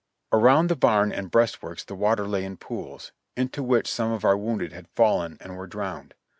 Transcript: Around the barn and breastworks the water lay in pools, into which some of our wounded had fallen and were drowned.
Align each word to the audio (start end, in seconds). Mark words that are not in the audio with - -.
Around 0.33 0.67
the 0.69 0.75
barn 0.75 1.11
and 1.11 1.29
breastworks 1.29 1.83
the 1.83 1.93
water 1.93 2.27
lay 2.27 2.43
in 2.43 2.57
pools, 2.57 3.11
into 3.37 3.61
which 3.61 3.87
some 3.87 4.11
of 4.11 4.25
our 4.25 4.35
wounded 4.35 4.73
had 4.73 4.87
fallen 4.87 5.37
and 5.39 5.55
were 5.55 5.67
drowned. 5.67 6.15